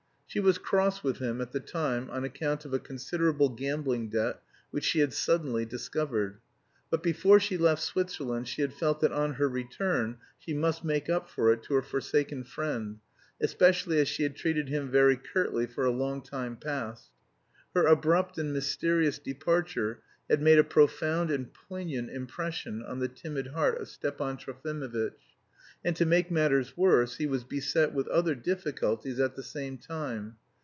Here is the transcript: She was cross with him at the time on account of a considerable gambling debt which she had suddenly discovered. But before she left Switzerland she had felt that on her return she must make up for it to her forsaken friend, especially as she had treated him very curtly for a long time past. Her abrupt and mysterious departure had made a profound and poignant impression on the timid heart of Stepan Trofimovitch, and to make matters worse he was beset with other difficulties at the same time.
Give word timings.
She 0.33 0.39
was 0.39 0.57
cross 0.57 1.03
with 1.03 1.17
him 1.17 1.41
at 1.41 1.51
the 1.51 1.59
time 1.59 2.09
on 2.09 2.23
account 2.23 2.63
of 2.63 2.73
a 2.73 2.79
considerable 2.79 3.49
gambling 3.49 4.07
debt 4.11 4.41
which 4.69 4.85
she 4.85 4.99
had 4.99 5.11
suddenly 5.11 5.65
discovered. 5.65 6.37
But 6.89 7.03
before 7.03 7.37
she 7.41 7.57
left 7.57 7.81
Switzerland 7.81 8.47
she 8.47 8.61
had 8.61 8.73
felt 8.73 9.01
that 9.01 9.11
on 9.11 9.33
her 9.33 9.49
return 9.49 10.19
she 10.39 10.53
must 10.53 10.85
make 10.85 11.09
up 11.09 11.29
for 11.29 11.51
it 11.51 11.63
to 11.63 11.73
her 11.73 11.81
forsaken 11.81 12.45
friend, 12.45 12.99
especially 13.41 13.99
as 13.99 14.07
she 14.07 14.23
had 14.23 14.37
treated 14.37 14.69
him 14.69 14.89
very 14.89 15.17
curtly 15.17 15.65
for 15.67 15.83
a 15.83 15.91
long 15.91 16.21
time 16.23 16.55
past. 16.55 17.09
Her 17.75 17.85
abrupt 17.85 18.37
and 18.37 18.53
mysterious 18.53 19.19
departure 19.19 19.99
had 20.29 20.41
made 20.41 20.59
a 20.59 20.63
profound 20.63 21.29
and 21.29 21.53
poignant 21.53 22.09
impression 22.09 22.81
on 22.83 22.99
the 22.99 23.09
timid 23.09 23.47
heart 23.47 23.81
of 23.81 23.89
Stepan 23.89 24.37
Trofimovitch, 24.37 25.11
and 25.83 25.95
to 25.95 26.05
make 26.05 26.29
matters 26.29 26.77
worse 26.77 27.15
he 27.15 27.25
was 27.25 27.43
beset 27.45 27.91
with 27.91 28.07
other 28.09 28.35
difficulties 28.35 29.19
at 29.19 29.35
the 29.35 29.41
same 29.41 29.75
time. 29.79 30.35